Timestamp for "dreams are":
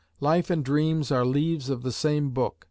0.65-1.23